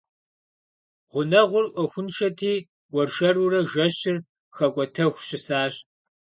Гъунэгъур 1.11 1.65
Ӏуэхуншэти, 1.73 2.53
уэршэрурэ 2.93 3.59
жэщыр 3.71 4.17
хэкӀуэтэху 4.55 5.23
щысащ. 5.27 5.73